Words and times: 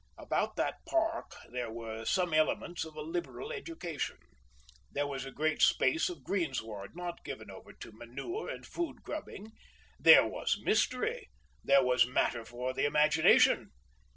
About 0.17 0.55
that 0.55 0.83
park 0.87 1.35
there 1.51 1.71
were 1.71 2.05
some 2.05 2.33
elements 2.33 2.83
of 2.85 2.95
a 2.95 3.03
liberal 3.03 3.51
education; 3.51 4.17
there 4.91 5.05
was 5.05 5.25
a 5.25 5.31
great 5.31 5.61
space 5.61 6.09
of 6.09 6.23
greensward 6.23 6.95
not 6.95 7.23
given 7.23 7.51
over 7.51 7.71
to 7.73 7.91
manure 7.91 8.49
and 8.49 8.65
food 8.65 9.03
grubbing; 9.03 9.51
there 9.99 10.25
was 10.25 10.59
mystery, 10.63 11.29
there 11.63 11.83
was 11.83 12.07
matter 12.07 12.43
for 12.43 12.73
the 12.73 12.85
imagination. 12.85 13.69